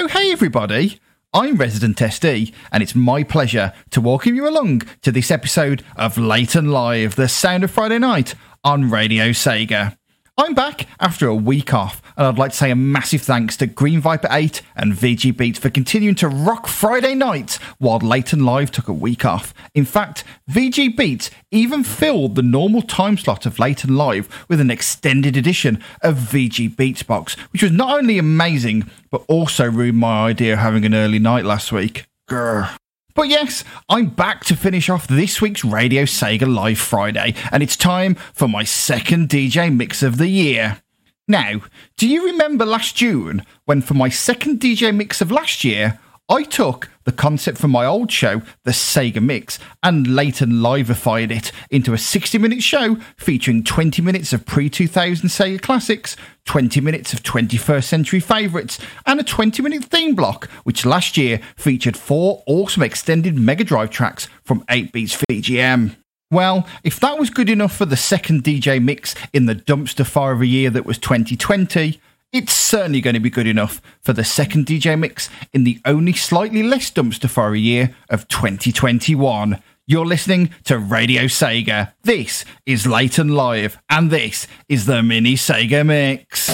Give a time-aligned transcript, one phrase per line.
[0.00, 1.00] Oh, hey, everybody.
[1.34, 6.16] I'm Resident SD, and it's my pleasure to welcome you along to this episode of
[6.16, 9.97] Late and Live, the sound of Friday night on Radio Sega.
[10.40, 13.66] I'm back after a week off, and I'd like to say a massive thanks to
[13.66, 18.46] Green Viper 8 and VG Beats for continuing to rock Friday nights while Late and
[18.46, 19.52] Live took a week off.
[19.74, 24.60] In fact, VG Beats even filled the normal time slot of Late and Live with
[24.60, 29.98] an extended edition of VG Beats Box, which was not only amazing, but also ruined
[29.98, 32.06] my idea of having an early night last week.
[32.30, 32.76] Grr.
[33.18, 37.76] But yes, I'm back to finish off this week's Radio Sega Live Friday, and it's
[37.76, 40.82] time for my second DJ mix of the year.
[41.26, 41.62] Now,
[41.96, 46.44] do you remember last June when, for my second DJ mix of last year, I
[46.44, 51.94] took the concept from my old show, The Sega Mix, and Leighton liveified it into
[51.94, 57.22] a 60 minute show featuring 20 minutes of pre 2000 Sega classics, 20 minutes of
[57.22, 62.82] 21st century favourites, and a 20 minute theme block, which last year featured four awesome
[62.82, 65.96] extended Mega Drive tracks from 8 Beats VGM.
[66.30, 70.32] Well, if that was good enough for the second DJ mix in the dumpster fire
[70.32, 71.98] of a year that was 2020,
[72.32, 76.12] it's certainly going to be good enough for the second DJ mix in the only
[76.12, 79.62] slightly less dumpster fire year of 2021.
[79.86, 81.92] You're listening to Radio Sega.
[82.02, 86.48] This is Late and Live, and this is the Mini Sega Mix.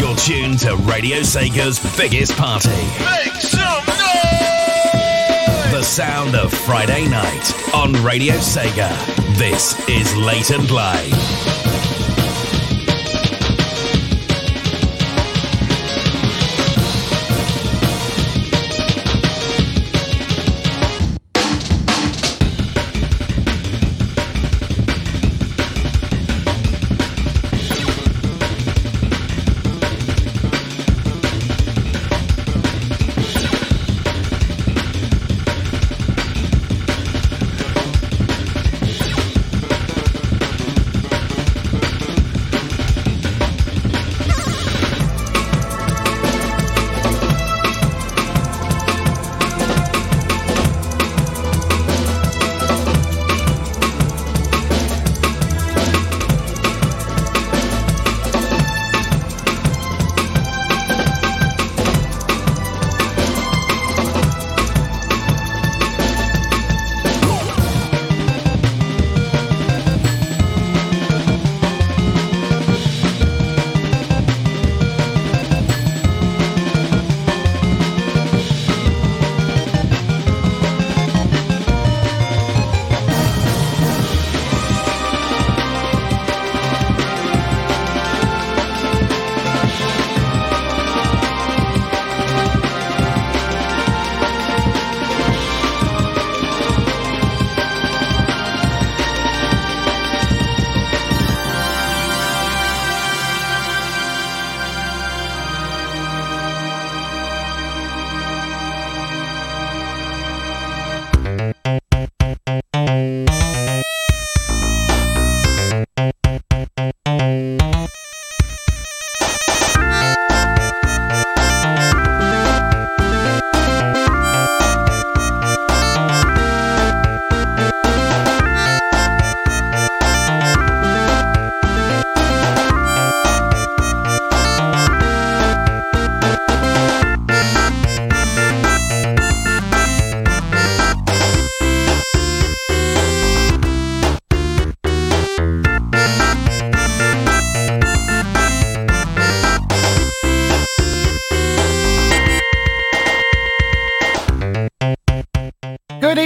[0.00, 2.70] You're tuned to Radio Sega's biggest party.
[2.70, 5.72] Make some noise!
[5.72, 8.88] The sound of Friday night on Radio Sega.
[9.36, 12.03] This is Late and Live.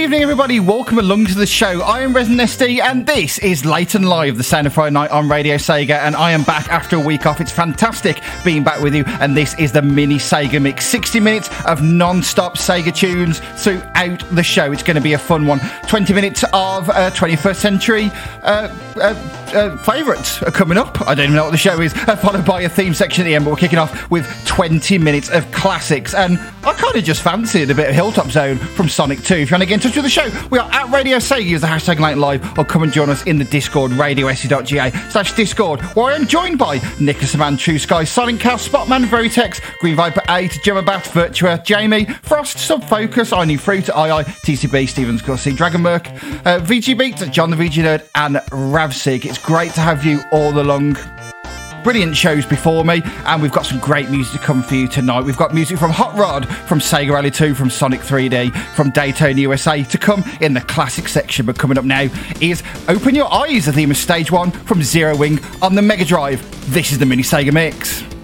[0.09, 0.59] Evening, everybody.
[0.59, 1.83] Welcome along to the show.
[1.83, 5.11] I am Resident SD, and this is Late and Live, the sound of Friday night
[5.11, 5.99] on Radio Sega.
[5.99, 7.39] And I am back after a week off.
[7.39, 9.03] It's fantastic being back with you.
[9.19, 14.27] And this is the mini Sega mix 60 minutes of non stop Sega tunes throughout
[14.31, 14.71] the show.
[14.71, 15.59] It's going to be a fun one.
[15.87, 18.09] 20 minutes of uh, 21st century
[18.41, 21.01] uh, uh, uh, favourites are coming up.
[21.07, 23.25] I don't even know what the show is, uh, followed by a theme section at
[23.25, 23.45] the end.
[23.45, 26.13] But we're kicking off with 20 minutes of classics.
[26.13, 29.35] And I kind of just fancied a bit of Hilltop Zone from Sonic 2.
[29.35, 31.45] If you want to get in touch with the show, we are at Radio Sega.
[31.45, 35.33] Use the hashtag Light Live or come and join us in the Discord, radiose.ga slash
[35.33, 39.95] Discord, where I am joined by Nicholas Man, True Sky, Silent Cow, Spotman, Veritex, Green
[39.95, 45.53] Viper 8, Gemma Bat, Virtua, Jamie, Frost, Subfocus, I Need Fruit, II, TCB, Stevens Gussie,
[45.53, 49.25] Dragon Merc, uh, VG Beat, John the VG Nerd, and Ravsig.
[49.25, 50.97] It's great to have you all along.
[51.83, 55.21] brilliant shows before me, and we've got some great music to come for you tonight.
[55.21, 59.39] We've got music from Hot Rod, from Sega Rally 2, from Sonic 3D, from Daytona
[59.39, 61.45] USA to come in the classic section.
[61.45, 62.07] But coming up now
[62.41, 66.05] is Open Your Eyes, the theme of Stage 1 from Zero Wing on the Mega
[66.05, 66.41] Drive.
[66.73, 68.18] This is the Mini Sega Mix.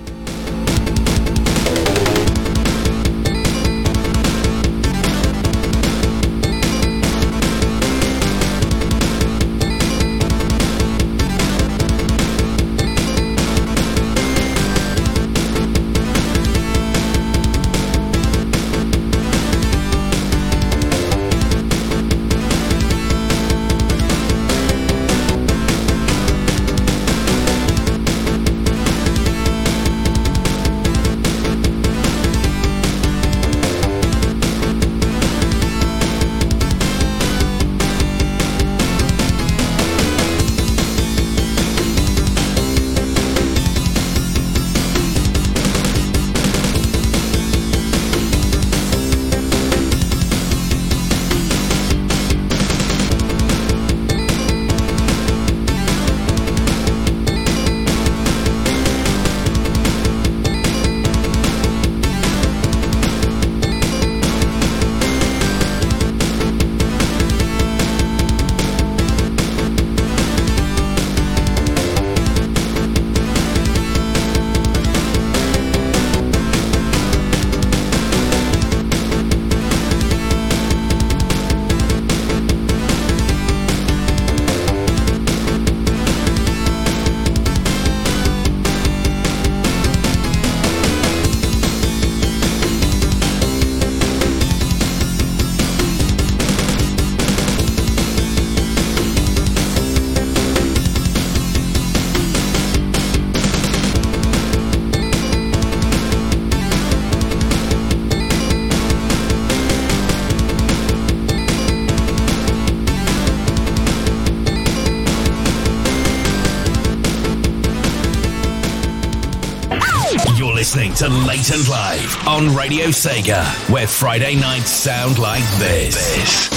[121.46, 125.96] Late and Live on Radio Sega, where Friday nights sound like this.
[126.16, 126.55] this.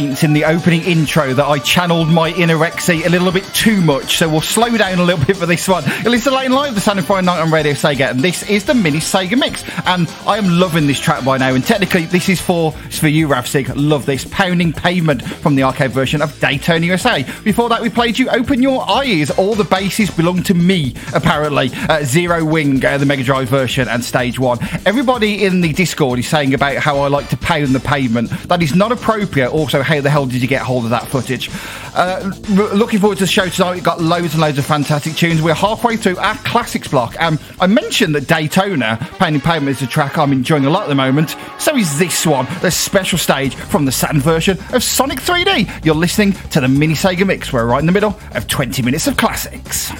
[0.00, 4.16] In the opening intro that I channeled my inner Rexy a little bit too much,
[4.16, 5.84] so we'll slow down a little bit for this one.
[5.84, 8.48] At least late and live, the Sound of Friday Night on Radio Sega, and this
[8.48, 9.62] is the mini Sega mix.
[9.84, 13.28] And I am loving this track by now, and technically this is for for you,
[13.28, 13.70] Ravsig.
[13.76, 17.22] Love this pounding pavement from the arcade version of Daytona USA.
[17.44, 19.30] Before that, we played you Open Your Eyes.
[19.30, 21.70] All the bases belong to me, apparently.
[21.90, 24.58] Uh, Zero Wing, uh, the Mega Drive version, and Stage One.
[24.86, 28.30] Everybody in the Discord is saying about how I like to pound the pavement.
[28.48, 29.50] That is not appropriate.
[29.50, 31.50] Also, how the hell did you get hold of that footage?
[31.94, 33.74] Uh, r- looking forward to the show tonight.
[33.74, 35.42] We've got loads and loads of fantastic tunes.
[35.42, 37.20] We're halfway through our classics block.
[37.20, 40.88] Um, I mentioned that Daytona, Pounding Pavement, is a track I'm enjoying a lot at
[40.88, 41.34] the moment.
[41.58, 45.84] So is this one, the special stage from the Saturn version of Sonic 3D.
[45.84, 47.52] You're listening to the Mini Sega Mix.
[47.52, 49.90] We're right in the middle of 20 minutes of classics.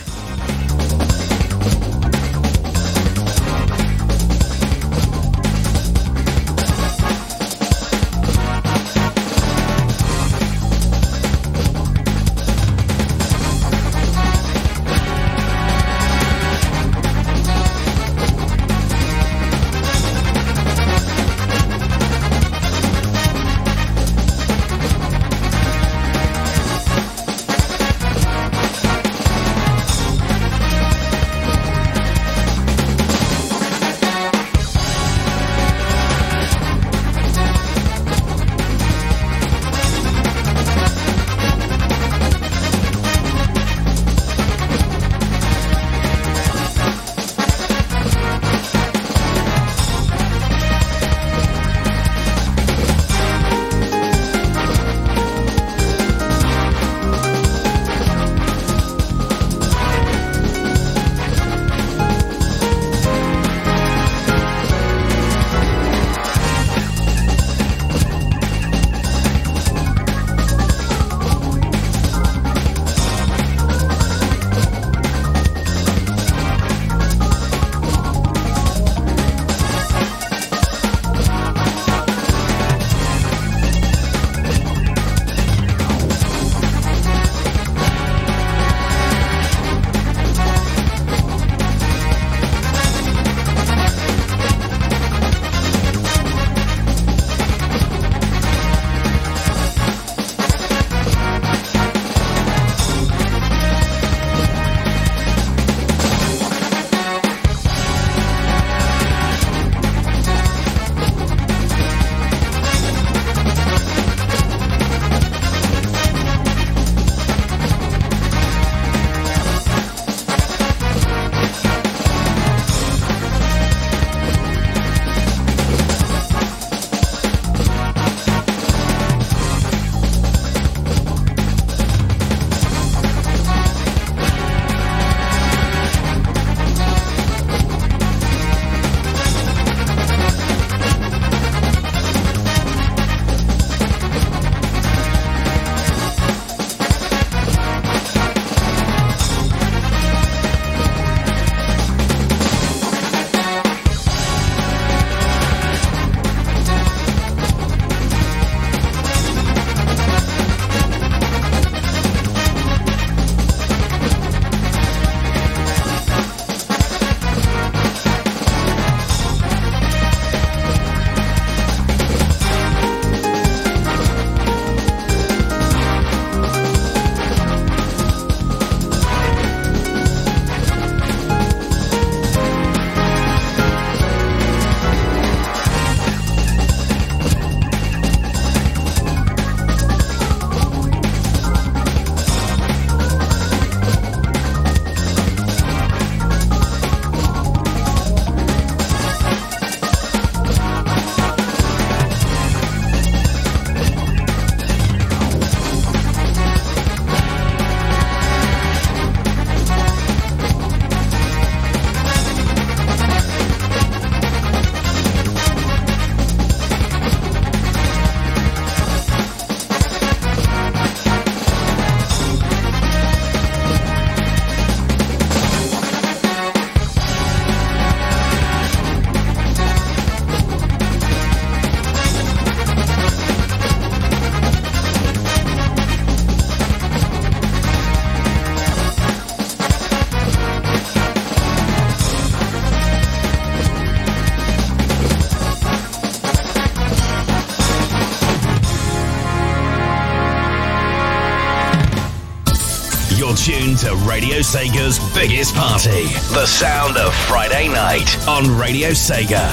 [254.51, 256.07] Sega's biggest party.
[256.35, 259.49] The sound of Friday night on Radio Sega.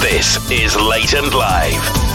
[0.00, 2.11] This is Late and Live.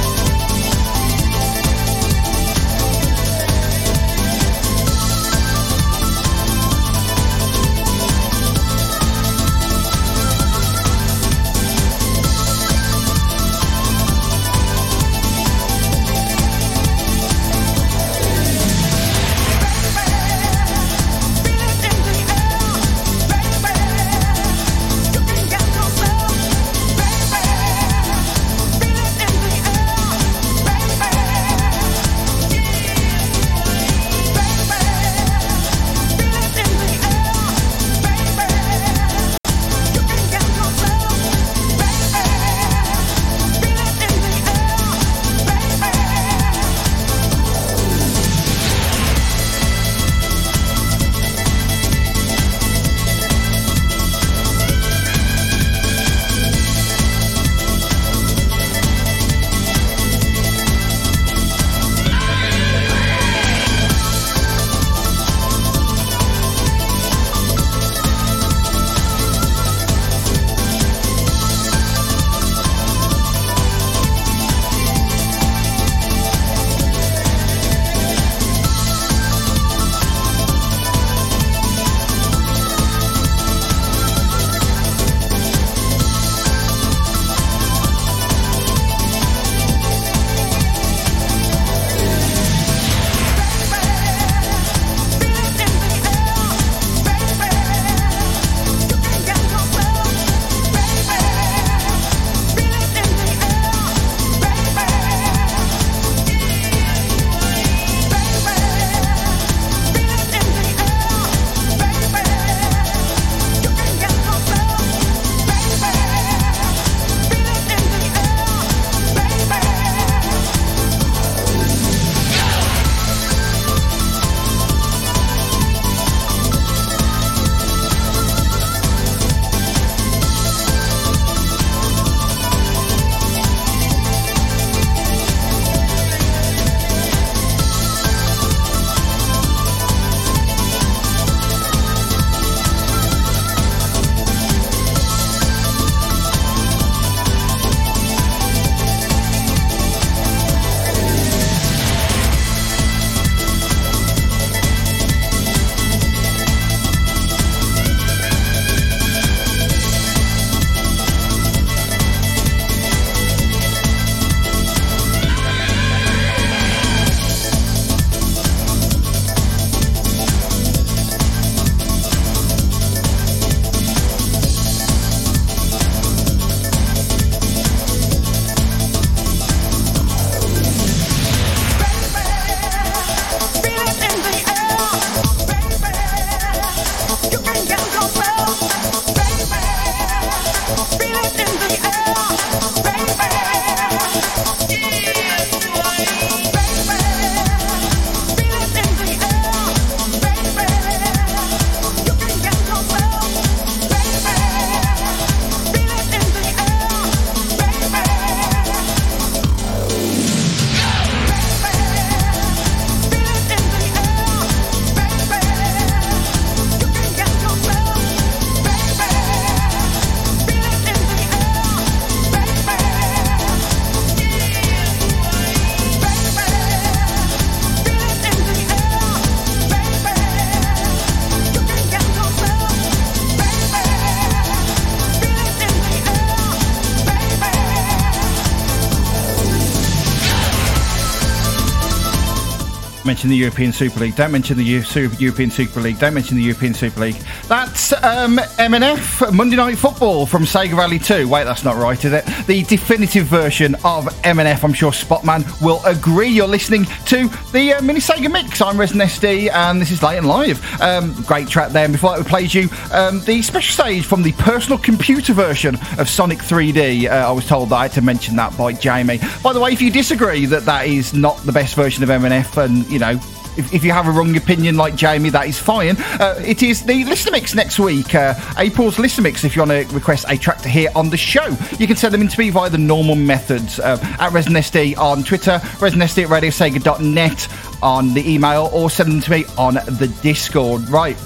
[243.28, 244.16] Mention the European Super League.
[244.16, 246.00] Don't mention the European Super League.
[246.00, 247.16] Don't mention the European Super League.
[247.48, 251.28] That's um, MNF Monday Night Football from Sega Rally 2.
[251.28, 252.26] Wait, that's not right, is it?
[252.48, 254.64] The definitive version of MNF.
[254.64, 256.30] I'm sure Spotman will agree.
[256.30, 258.62] You're listening to the uh, Mini Sega Mix.
[258.62, 260.82] I'm Resident SD, and this is Late and Live.
[260.82, 261.84] Um, great track there.
[261.84, 265.76] And before that, we played you um, the special stage from the personal computer version
[265.98, 267.10] of Sonic 3D.
[267.10, 269.20] Uh, I was told that I had to mention that by Jamie.
[269.44, 272.64] By the way, if you disagree that that is not the best version of MNF,
[272.64, 273.17] and you know,
[273.58, 275.96] if, if, you have a wrong opinion like Jamie, that is fine.
[276.20, 279.44] Uh, it is the listener mix next week, uh, April's listener mix.
[279.44, 281.48] If you want to request a track to hear on the show,
[281.80, 285.24] you can send them in to me via the normal methods uh, at ResidentSD on
[285.24, 290.88] Twitter, ResidentSD at RadioSega.net on the email or send them to me on the Discord.
[290.90, 291.18] Right,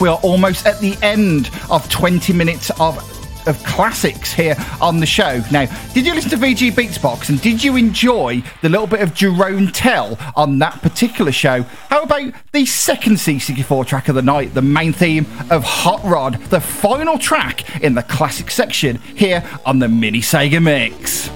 [0.00, 5.06] we are almost at the end of 20 minutes of of classics here on the
[5.06, 5.42] show.
[5.50, 9.10] Now, did you listen to VG Beatsbox and did you enjoy the little bit of
[9.10, 11.62] Jeroen Tel on that particular show?
[11.62, 16.34] How about the second C64 track of the night, the main theme of Hot Rod,
[16.50, 21.30] the final track in the classic section here on the Mini Sega Mix?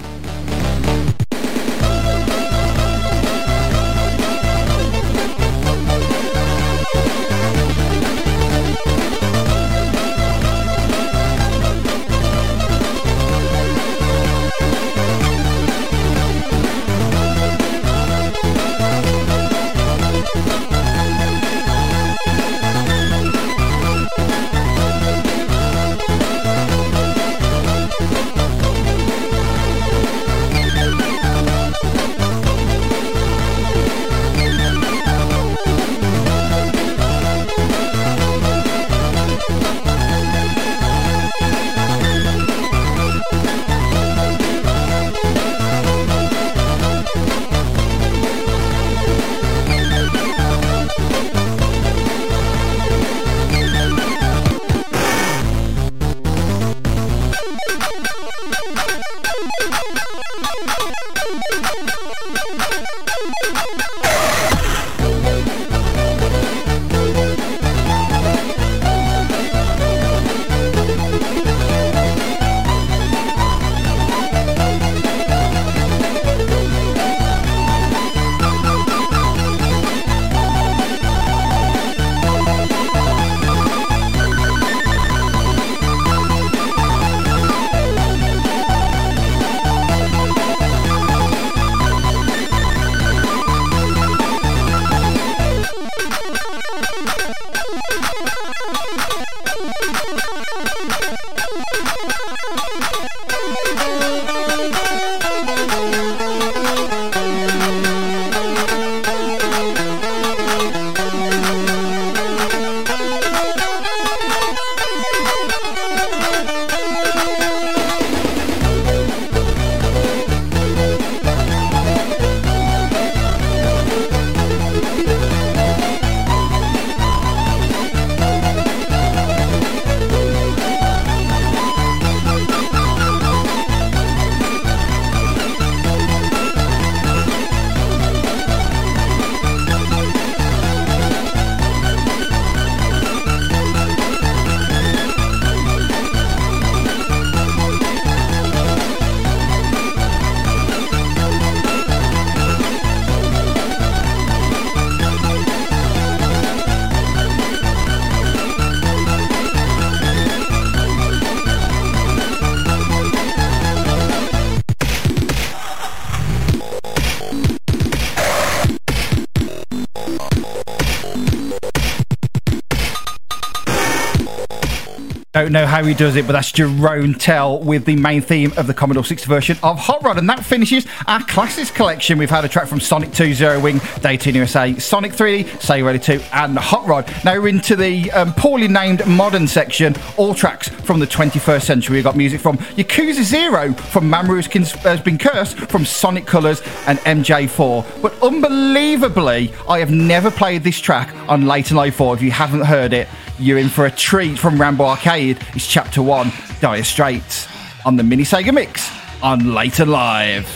[175.55, 178.75] Know how he does it, but that's Jeroen Tel with the main theme of the
[178.75, 180.19] Commodore 60 version of Hot Rod.
[180.19, 182.19] And that finishes our classics collection.
[182.19, 186.01] We've had a track from Sonic 2 Zero Wing, Daytona USA, Sonic 3D, Sega Rally
[186.01, 187.09] 2, and Hot Rod.
[187.25, 191.99] Now we're into the um, poorly named modern section, all tracks from the 21st century.
[191.99, 194.49] We've got music from Yakuza Zero, from Mamoru's
[194.83, 198.03] Has Been Cursed, from Sonic Colors, and MJ4.
[198.03, 202.17] But unbelievably, I have never played this track on Late and Live 4.
[202.17, 203.07] If you haven't heard it,
[203.39, 205.39] you're in for a treat from Rambo Arcade.
[205.55, 207.49] It's Chapter 1, Dire Straits,
[207.85, 208.91] on the Mini Sega Mix
[209.23, 210.47] on Late and Live.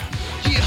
[0.44, 0.60] Yeah,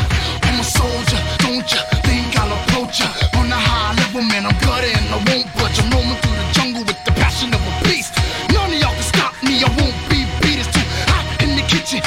[0.43, 1.69] I'm a soldier, don't
[2.03, 4.45] think I'll approach ya on a high level, man?
[4.45, 5.79] I'm and I won't budge.
[5.79, 8.13] I'm roaming through the jungle with the passion of a beast.
[8.49, 9.61] None of y'all can stop me.
[9.63, 10.59] I won't be beat.
[10.59, 10.81] It's too
[11.13, 12.01] hot in the kitchen.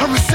[0.00, 0.29] Compromised.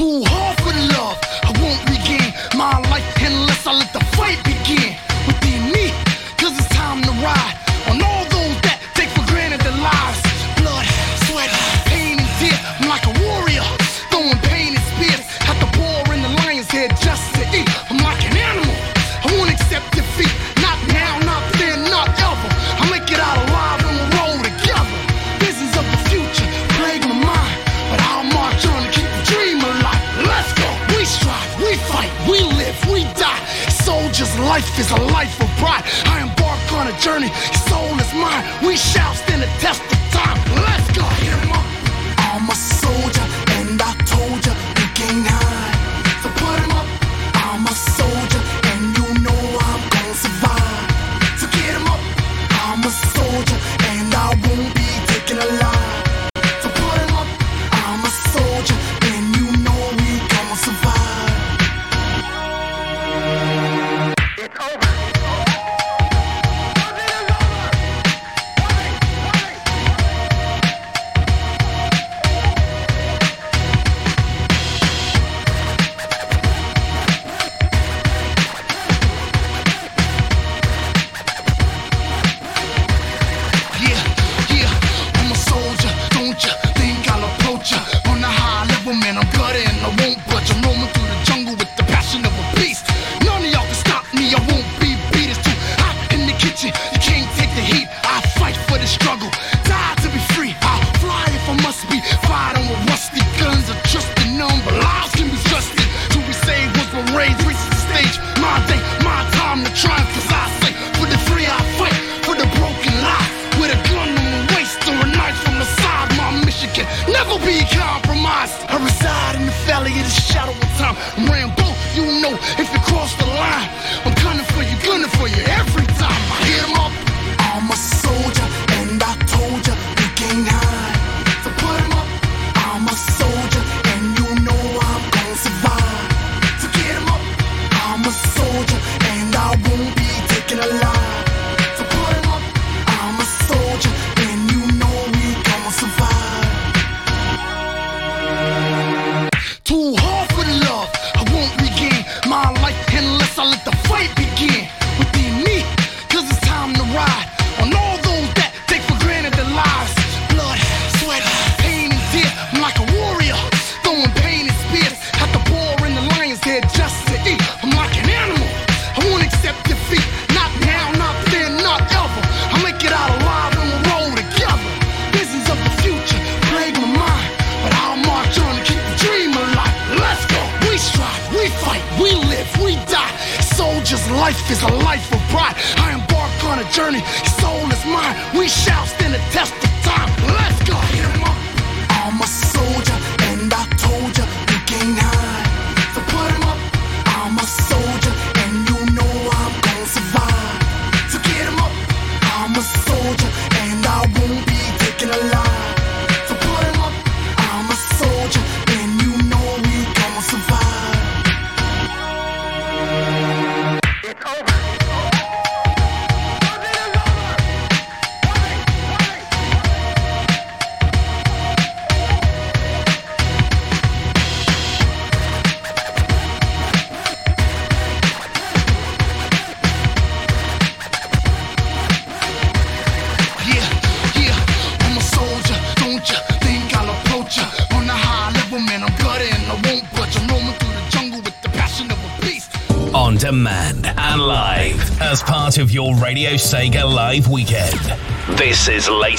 [0.00, 0.29] too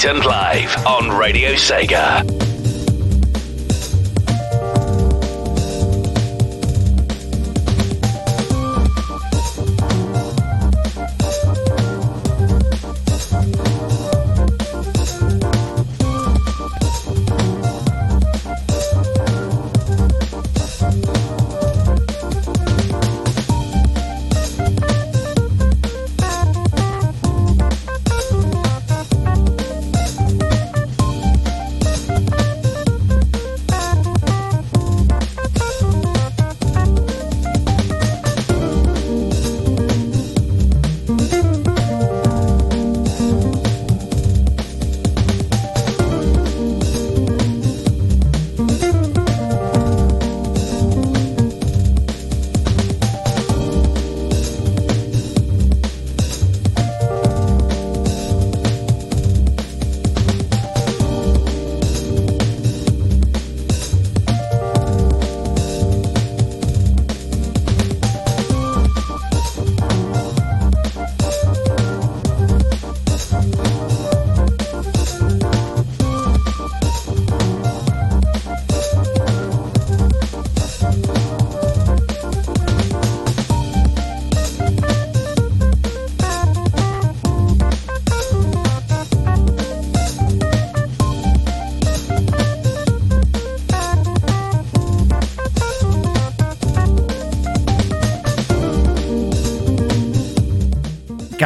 [0.05, 2.30] and Live on Radio Sega.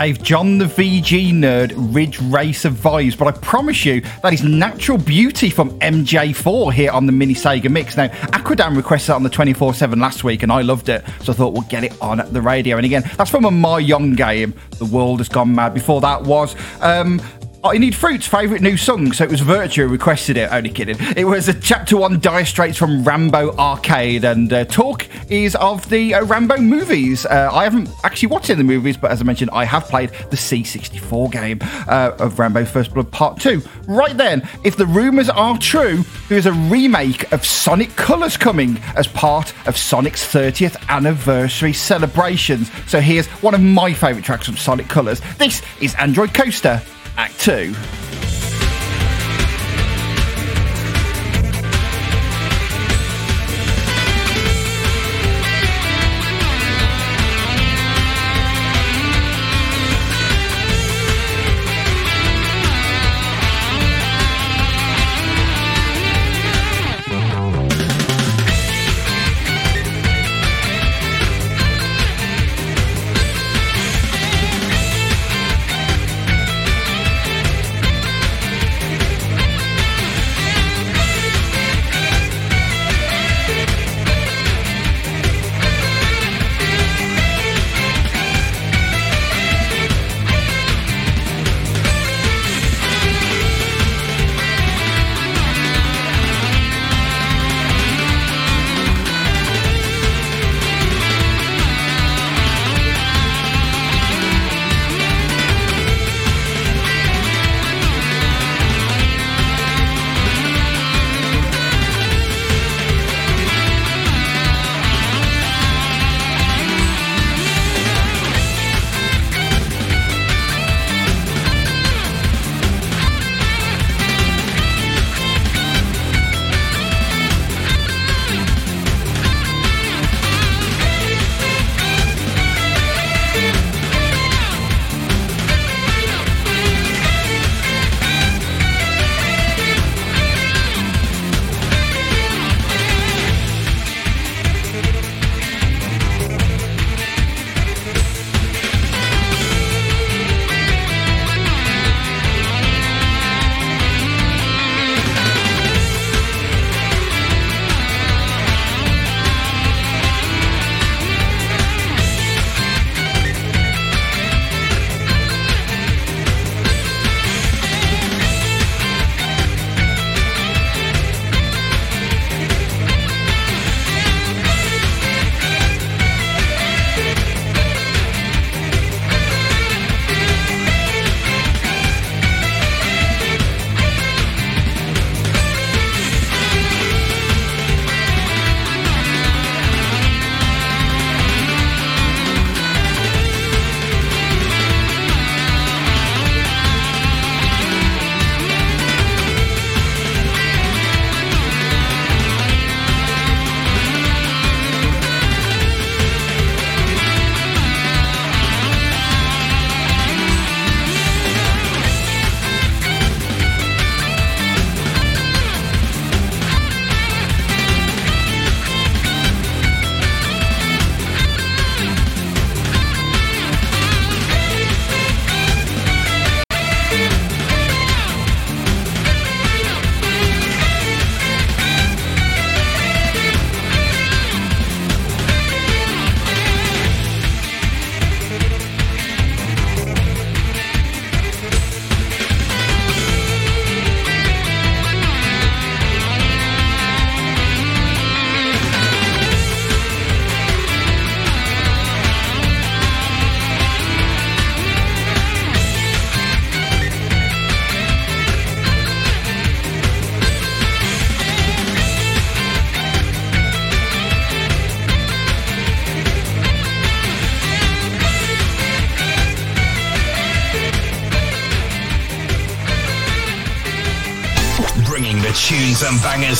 [0.05, 4.99] Gave John the VG nerd Ridge Racer vibes, but I promise you that is natural
[4.99, 7.97] beauty from MJ4 here on the Mini Sega Mix.
[7.97, 11.33] Now, Aquadam requested it on the 24 7 last week, and I loved it, so
[11.33, 12.77] I thought we'll get it on the radio.
[12.77, 15.73] And again, that's from a My Young game, The World Has Gone Mad.
[15.73, 17.19] Before that was um,
[17.65, 20.51] I Need Fruit's favourite new song, so it was Virtue who requested it.
[20.51, 20.97] Only kidding.
[21.17, 25.89] It was a Chapter 1 Dire Straits from Rambo Arcade, and uh, talk is of
[25.89, 27.25] the uh, Rambo movies.
[27.25, 29.85] Uh, I haven't actually watched any of the movies, but as I mentioned, I have
[29.85, 33.61] played the C64 game uh, of Rambo First Blood Part 2.
[33.87, 39.07] Right then, if the rumours are true, there's a remake of Sonic Colors coming as
[39.07, 42.69] part of Sonic's 30th anniversary celebrations.
[42.87, 45.21] So here's one of my favourite tracks from Sonic Colors.
[45.37, 46.81] This is Asteroid Coaster
[47.17, 47.73] Act 2.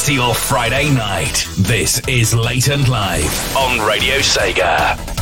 [0.06, 1.48] To your Friday night.
[1.58, 5.15] This is Late and Live on Radio Sega.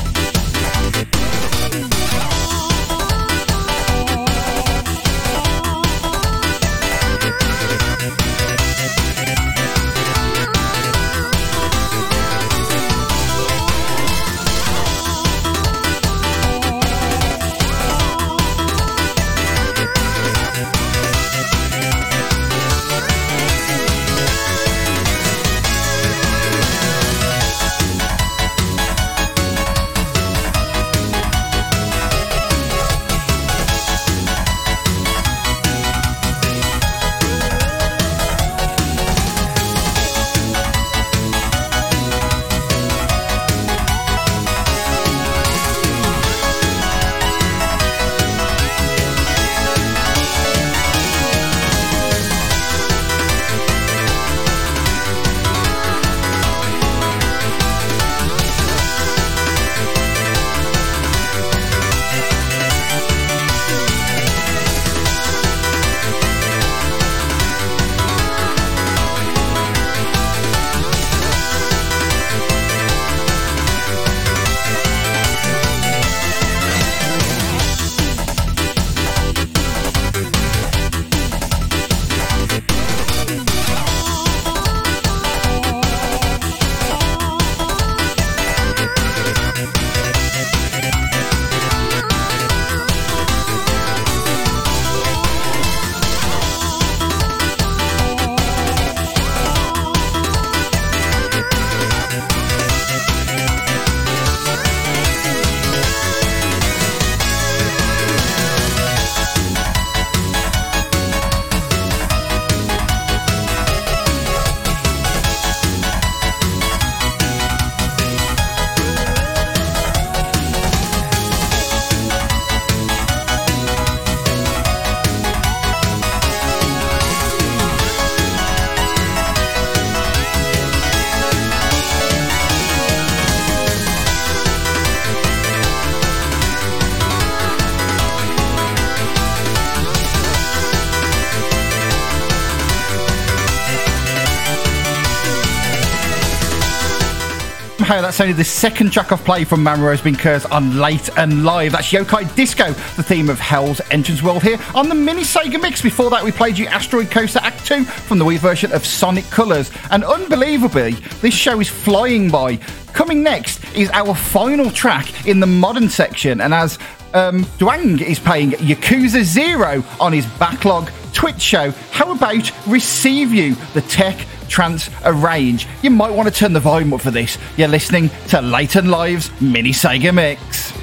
[147.93, 151.73] How that sounded the second track I've played from Mamorukun Cursed on Late and Live.
[151.73, 155.79] That's Yokai Disco, the theme of Hell's Entrance World here on the mini Sega Mix.
[155.79, 159.25] Before that, we played you Asteroid Coaster Act 2 from the Wii version of Sonic
[159.25, 159.69] Colors.
[159.91, 162.57] And unbelievably, this show is flying by.
[162.93, 166.79] Coming next is our final track in the modern section, and as
[167.13, 173.53] um, Dwang is playing Yakuza Zero on his backlog Twitch show, how about Receive You,
[173.75, 174.17] the tech
[174.53, 175.67] trance arrange?
[175.81, 177.39] You might want to turn the volume up for this.
[177.57, 180.82] You're listening to Late and Live's Mini Sega Mix.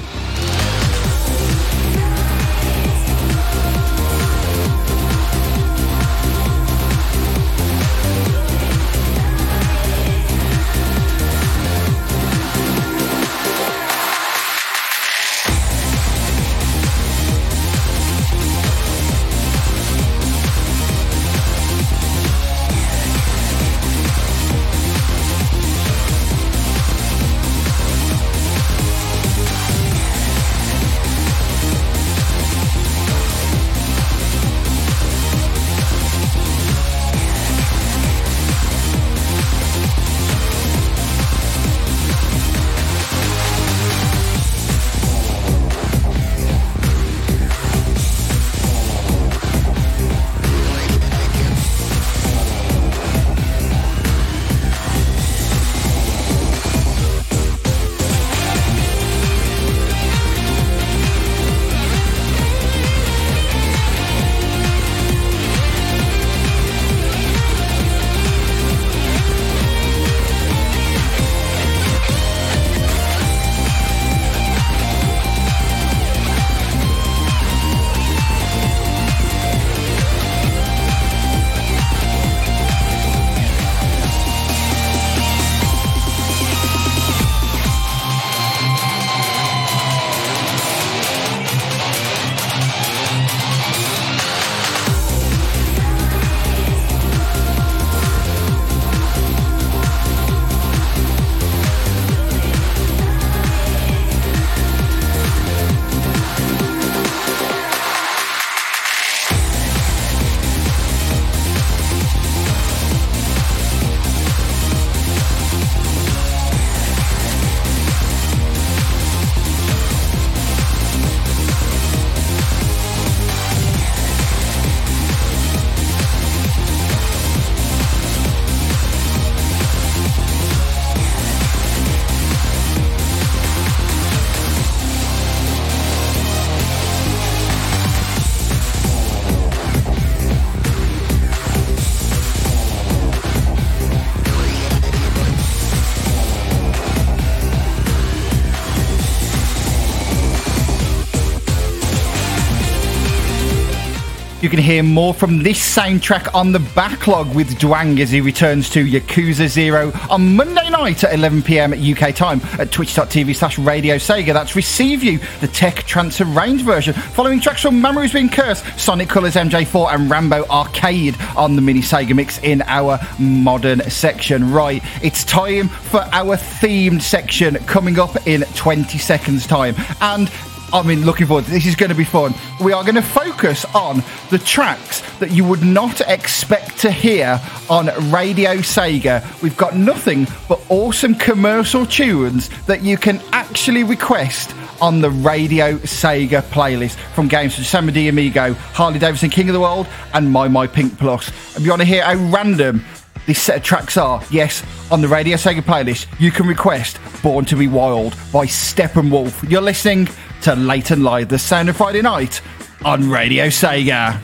[154.51, 158.85] Can hear more from this soundtrack on the backlog with Dwang as he returns to
[158.85, 164.33] Yakuza Zero on Monday night at 11pm UK time at twitch.tv slash Radio Sega.
[164.33, 166.93] That's Receive You, the Tech Trance Arrange version.
[166.93, 172.13] Following tracks from Mamorukun Cursed, Sonic Colors MJ4 and Rambo Arcade on the mini Sega
[172.13, 174.51] mix in our modern section.
[174.51, 179.75] Right, it's time for our themed section coming up in 20 seconds time.
[180.01, 180.29] And
[180.73, 181.45] I mean, looking forward.
[181.45, 182.33] This is going to be fun.
[182.61, 187.41] We are going to focus on the tracks that you would not expect to hear
[187.69, 189.41] on Radio Sega.
[189.41, 195.77] We've got nothing but awesome commercial tunes that you can actually request on the Radio
[195.79, 200.33] Sega playlist from games such as Di Amigo, Harley Davidson King of the World, and
[200.33, 201.27] maimai PiNK PLUS.
[201.57, 202.83] If you want to hear a random
[203.27, 207.45] this set of tracks are, yes, on the Radio Sega playlist, you can request Born
[207.45, 209.47] to be Wild by Steppenwolf.
[209.47, 210.07] You're listening
[210.41, 212.41] to Late and Live, the sound of Friday night
[212.83, 214.19] on Radio Sega.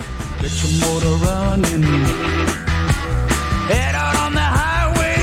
[4.39, 5.17] Highway.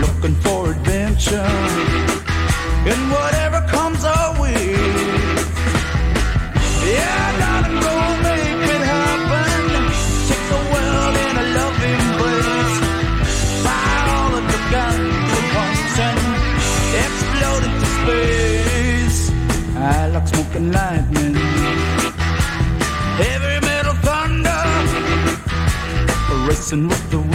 [0.00, 1.48] Looking for adventure.
[3.10, 3.47] Whatever
[26.70, 27.27] racing with the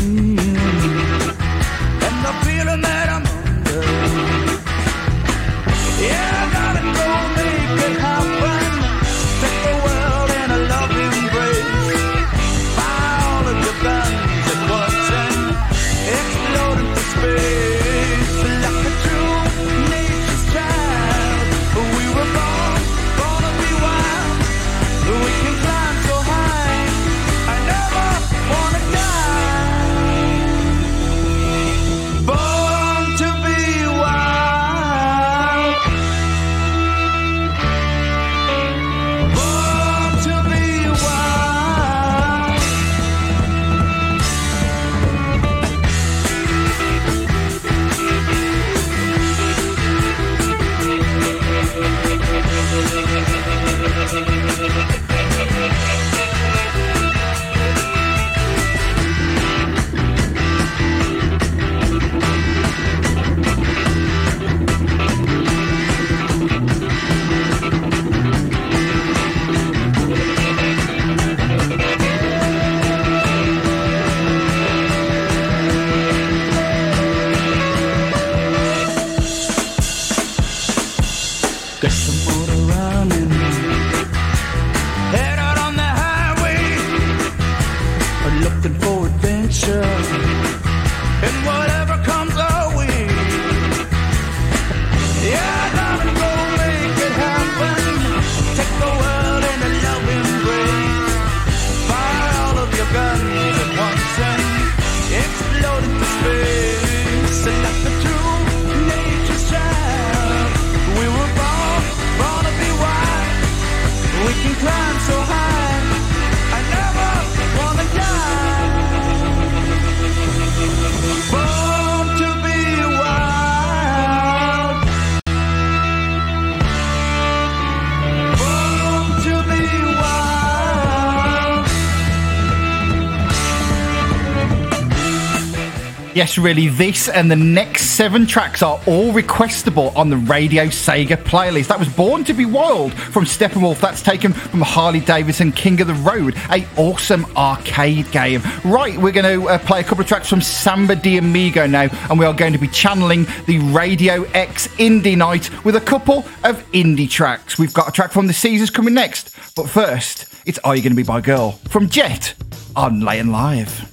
[136.23, 141.17] Yes, really, this and the next seven tracks are all requestable on the Radio Sega
[141.17, 141.67] playlist.
[141.67, 143.81] That was Born to Be Wild from Steppenwolf.
[143.81, 148.41] That's taken from Harley Davidson King of the Road, a awesome arcade game.
[148.63, 151.89] Right, we're going to uh, play a couple of tracks from Samba de Amigo now,
[152.09, 156.19] and we are going to be channeling the Radio X Indie Night with a couple
[156.45, 157.59] of indie tracks.
[157.59, 160.95] We've got a track from The Caesars coming next, but first, it's Are You to
[160.95, 162.33] Be My Girl from Jet
[162.77, 163.92] on and Live.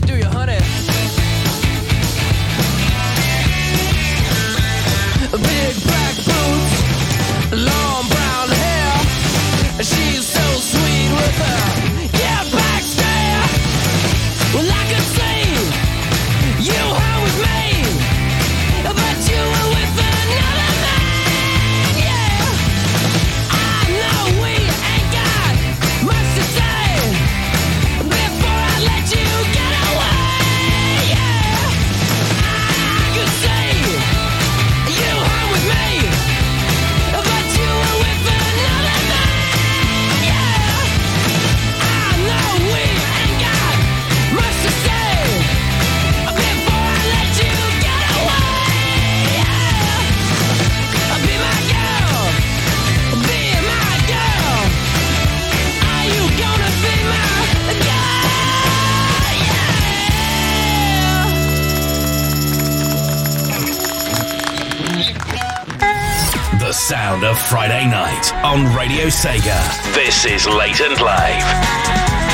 [68.51, 69.61] on Radio Sega.
[69.93, 72.30] This is Late and Live.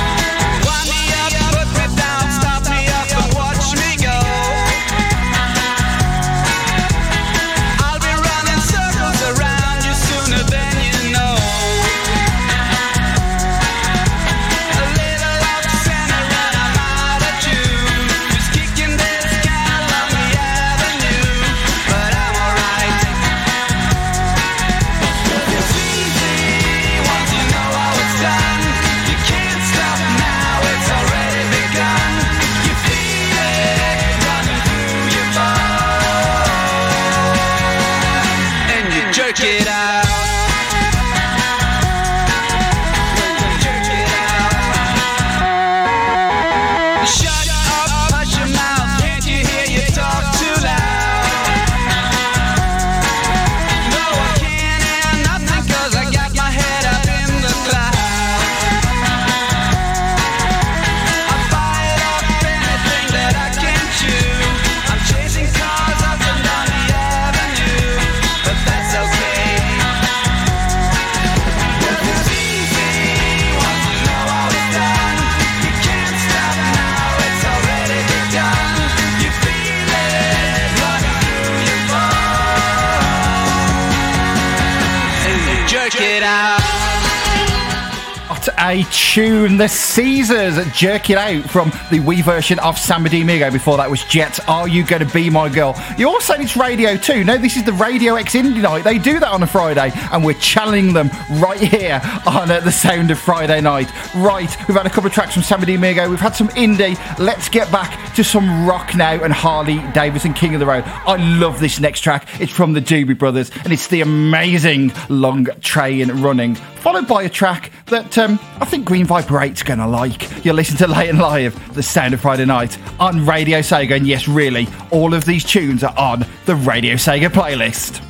[88.68, 89.55] A tune!
[89.55, 93.49] The Caesars jerk it out from the Wii version of Samba de Amigo.
[93.49, 94.41] Before that was Jet.
[94.49, 95.74] Are you to be my girl?
[95.97, 97.24] You're all saying it's Radio 2.
[97.24, 98.84] No, this is the Radio X Indie Night.
[98.84, 101.09] They do that on a Friday, and we're channeling them
[101.39, 103.89] right here on uh, the Sound of Friday Night.
[104.13, 106.09] Right, we've had a couple of tracks from Samba de Amigo.
[106.09, 106.97] We've had some indie.
[107.20, 110.84] Let's get back to some rock now and Harley Davidson King of the Road.
[110.86, 112.28] I love this next track.
[112.41, 116.57] It's from the Doobie Brothers, and it's the amazing Long Train Running
[116.88, 120.45] followed by a track that um, I think Green Viper 8's going to like.
[120.45, 123.97] You'll listen to Late and Live, The Sound of Friday Night, on Radio Sega.
[123.97, 128.01] And yes, really, all of these tunes are on the Radio Sega playlist.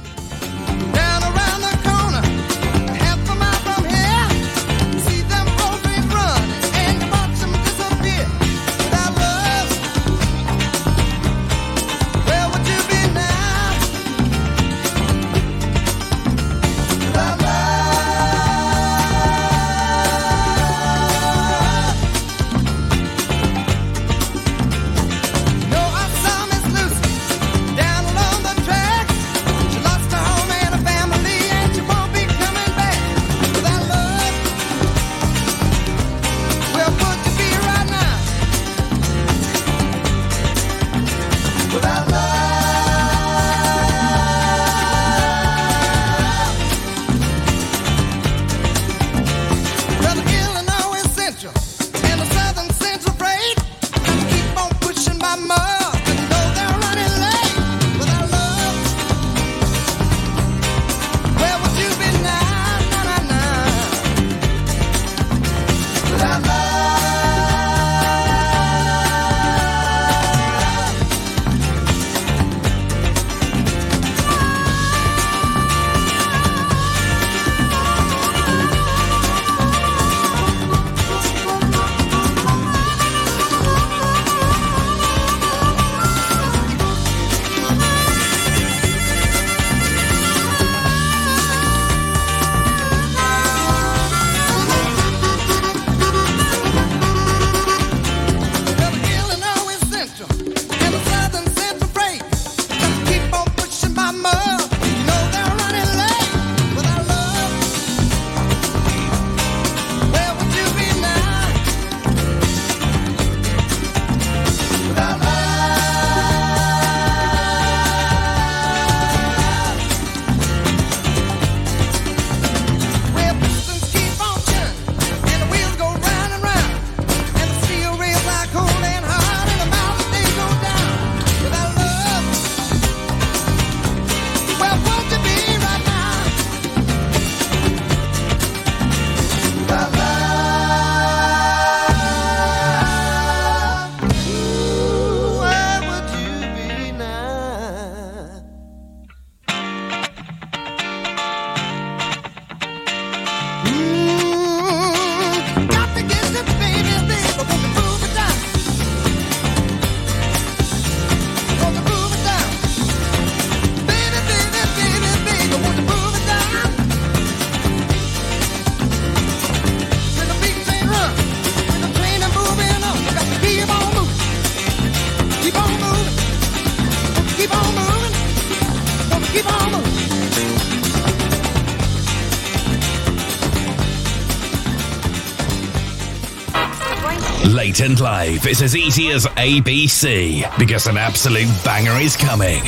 [187.48, 192.62] Late and live is as easy as ABC because an absolute banger is coming.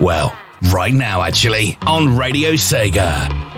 [0.00, 0.36] Well,
[0.72, 3.51] right now, actually, on Radio Sega.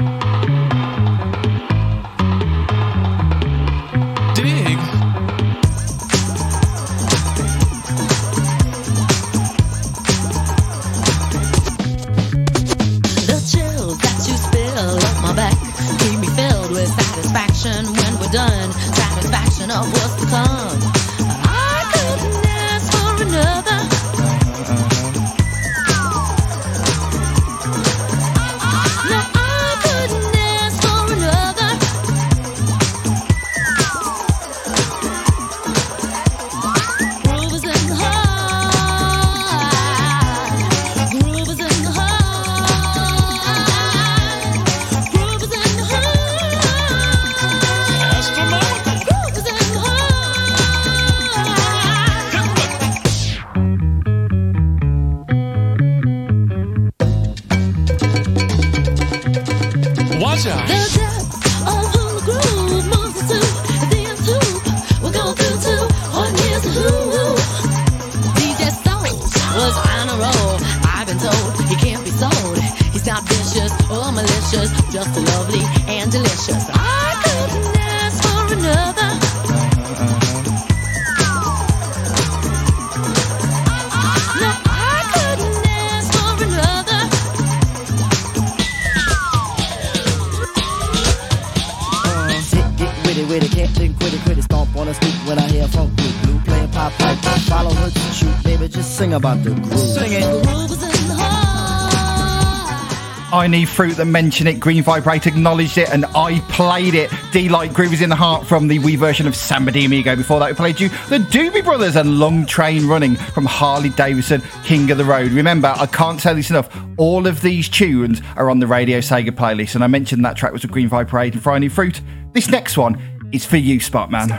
[103.55, 107.11] I Fruit that mentioned it, Green Vibrate acknowledged it, and I played it.
[107.30, 110.16] Deee-Lite Groove is in the Heart from the Wii version of Samba de Amigo.
[110.16, 114.42] Before that, we played you the Doobie Brothers and Long Train Running from Harley Davidson,
[114.64, 115.30] King of the Road.
[115.30, 119.30] Remember, I can't say this enough, all of these tunes are on the Radio Sega
[119.30, 122.00] playlist, and I mentioned that track was with Green Vibrate and New Fruit.
[122.32, 123.00] This next one
[123.32, 124.30] is for you, Spotman.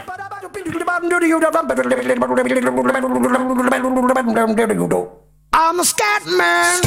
[5.53, 6.81] I'm a scat man.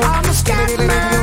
[0.00, 1.18] I'm a scat man.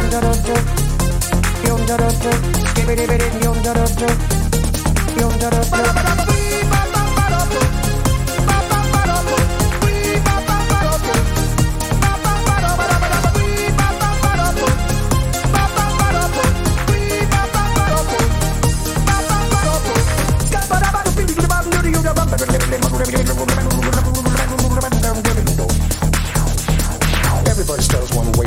[22.97, 23.24] Everybody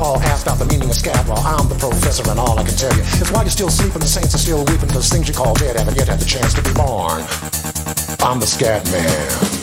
[0.00, 2.76] All ask out the meaning of scat, well, I'm the professor, and all I can
[2.76, 5.34] tell you is why you're still sleeping, the saints are still weeping, those things you
[5.34, 7.22] call dead haven't yet had the chance to be born.
[8.20, 9.57] I'm the scat man.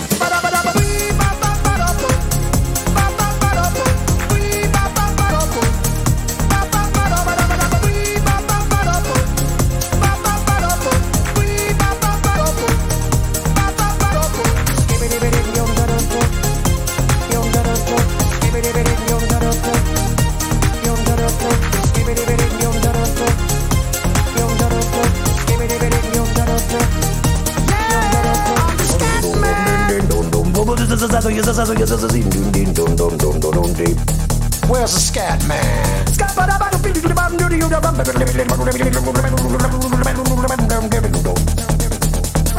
[34.70, 36.06] Where's the scat man?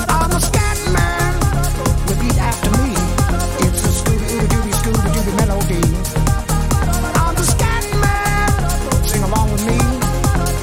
[0.09, 1.35] I'm the scat man.
[2.11, 2.91] Repeat after me.
[3.67, 5.83] It's a Scooby Dooby Scooby Dooby melody.
[7.23, 8.51] I'm the scat man.
[9.07, 9.79] Sing along with me.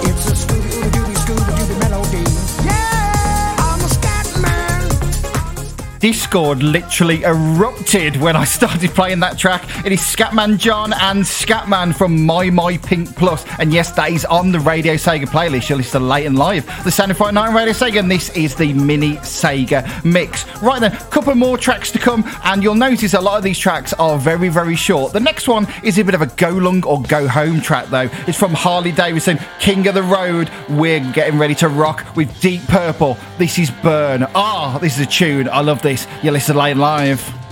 [0.07, 2.23] It's a Scooby Dooby Scooby Dooby melody.
[2.67, 4.91] Yeah, I'm the scat man.
[6.33, 9.63] Discord literally erupted when I started playing that track.
[9.85, 13.45] It is Scatman John and Scatman from maimai PiNK PLUS.
[13.59, 15.69] And yes, that is on the Radio Sega playlist.
[15.69, 16.65] You'll listen late and live.
[16.85, 20.47] The Sound of Friday Night on Radio Sega, and this is the mini Sega mix.
[20.59, 23.59] Right then, a couple more tracks to come, and you'll notice a lot of these
[23.59, 25.13] tracks are very, very short.
[25.13, 28.09] The next one is a bit of a go long or go home track, though.
[28.25, 30.49] It's from Harley Davidson, King of the Road.
[30.67, 33.19] We're getting ready to rock with Deep Purple.
[33.37, 34.25] This is Burn.
[34.33, 35.47] Ah, this is a tune.
[35.47, 36.07] I love this.
[36.23, 37.42] You listen to late and live.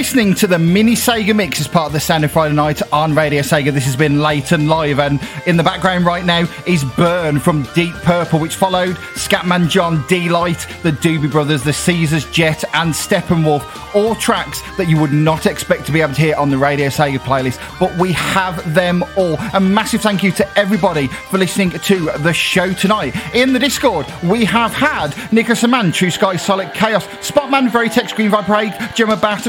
[0.00, 3.14] Listening to the mini Sega mix as part of the Sound of Friday Night on
[3.14, 3.70] Radio Sega.
[3.70, 7.64] This has been Late and Live, and in the background right now is Burn from
[7.74, 13.94] Deep Purple, which followed Scatman John, Deee-Lite, the Doobie Brothers, the Caesars Jet, and Steppenwolf.
[13.94, 16.88] All tracks that you would not expect to be able to hear on the Radio
[16.88, 19.36] Sega playlist, but we have them all.
[19.52, 23.14] A massive thank you to everybody for listening to the show tonight.
[23.34, 28.30] In the Discord, we have had Nicholas Aman, True Sky, Solid Chaos, Spotman, Veritex, Green
[28.30, 29.46] Viper 8, Gemma Bat,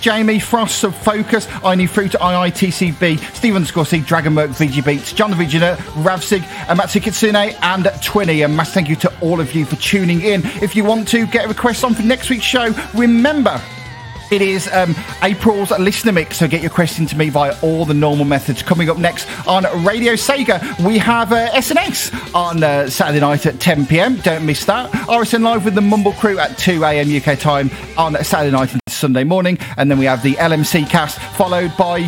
[0.00, 5.30] Jamie Frost of Focus, I Need Fruit, IITCB, Stephen Scorsese, Dragon Merc, VG Beats, John
[5.30, 8.44] the Vigilant, Ravsig, Amatsu Kitsune, and Twinny.
[8.44, 10.42] A massive thank you to all of you for tuning in.
[10.62, 13.60] If you want to get a request on for next week's show, remember
[14.30, 17.94] it is um, April's listener mix, so get your question to me via all the
[17.94, 18.62] normal methods.
[18.62, 23.58] Coming up next on Radio Sega, we have uh, SNS on uh, Saturday night at
[23.58, 24.16] 10 pm.
[24.18, 24.90] Don't miss that.
[24.92, 28.80] RSN Live with the Mumble Crew at 2 am UK time on Saturday night and
[29.00, 29.58] Sunday morning.
[29.76, 32.02] And then we have the LMC cast, followed by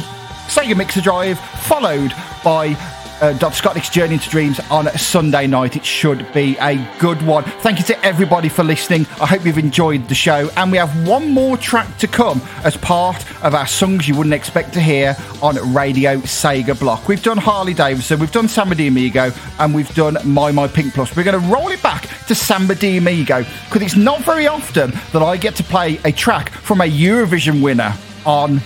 [0.46, 2.12] Sega Mixer Drive, followed
[2.44, 2.74] by
[3.22, 3.50] uh.
[3.52, 5.76] Scott's Journey into Dreams on Sunday night.
[5.76, 7.44] It should be a good one.
[7.44, 9.06] Thank you to everybody for listening.
[9.20, 10.50] I hope you've enjoyed the show.
[10.56, 14.34] And we have one more track to come as part of our songs you wouldn't
[14.34, 17.08] expect to hear on Radio Sega Block.
[17.08, 21.16] We've done Harley Davidson, we've done Samba de Amigo, and we've done maimai PiNK PLUS.
[21.16, 24.90] We're going to roll it back to Samba de Amigo because it's not very often
[25.12, 27.94] that I get to play a track from a Eurovision winner
[28.24, 28.60] on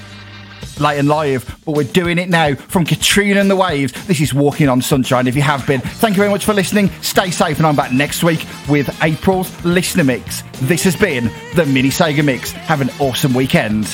[0.81, 3.93] late and live, but we're doing it now from Katrina and the Waves.
[4.07, 5.27] This is Walking on Sunshine.
[5.27, 6.91] If you have been, thank you very much for listening.
[7.03, 10.43] Stay safe, and I'm back next week with April's listener mix.
[10.63, 12.53] This has been the Mini Sega Mix.
[12.53, 13.87] Have an awesome weekend.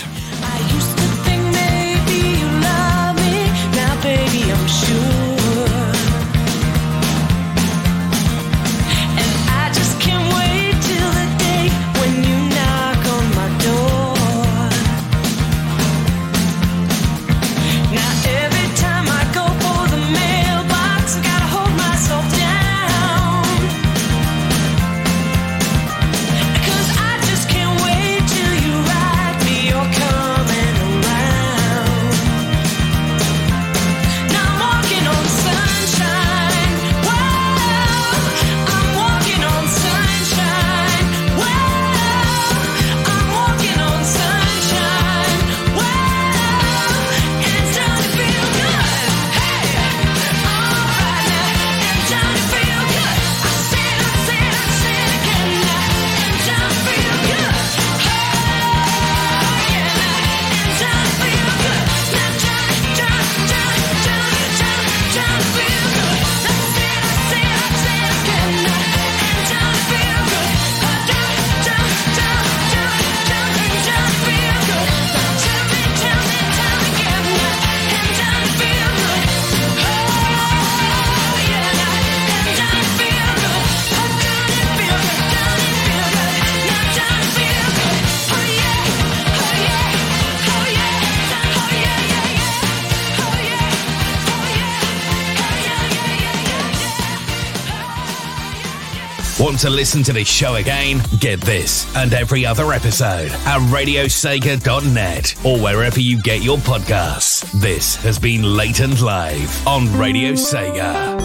[99.73, 101.01] Listen to this show again?
[101.19, 107.51] Get this and every other episode at radiosega.net or wherever you get your podcasts.
[107.59, 111.19] This has been Late and Live on Radio Sega.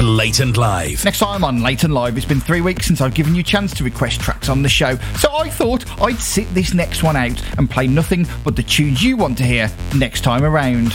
[0.00, 1.04] Late and Live.
[1.04, 3.44] Next time on Late and Live, it's been three weeks since I've given you a
[3.44, 7.16] chance to request tracks on the show, so I thought I'd sit this next one
[7.16, 10.94] out and play nothing but the tunes you want to hear next time around.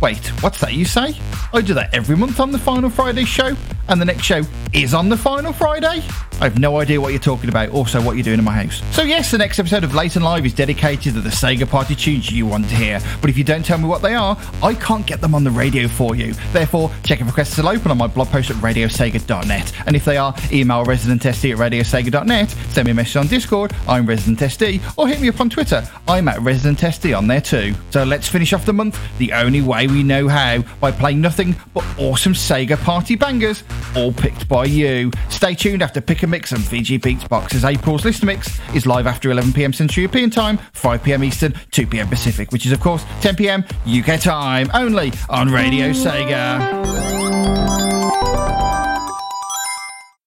[0.00, 1.16] Wait, what's that you say?
[1.56, 3.56] I do that every month on the Final Friday show,
[3.88, 4.42] and the next show
[4.74, 6.02] is on the Final Friday?
[6.38, 8.82] I have no idea what you're talking about, also what you're doing in my house.
[8.94, 11.94] So yes, the next episode of Late and Live is dedicated to the Sega Party
[11.94, 14.74] tunes you want to hear, but if you don't tell me what they are, I
[14.74, 16.34] can't get them on the radio for you.
[16.52, 20.18] Therefore, check if requests are open on my blog post at radiosega.net, and if they
[20.18, 25.22] are, email residentsd at radiosega.net, send me a message on Discord, I'm residentsd, or hit
[25.22, 27.74] me up on Twitter, I'm at residentsd on there too.
[27.90, 31.56] So let's finish off the month the only way we know how, by playing nothing
[31.72, 33.64] but awesome Sega Party bangers,
[33.96, 35.10] all picked by you.
[35.30, 37.64] Stay tuned after Pick Mix and VG Beats Boxes.
[37.64, 42.66] April's Listener Mix is live after 11pm Central European Time, 5pm Eastern, 2pm Pacific, which
[42.66, 47.65] is of course 10pm UK time, only on Radio Sega.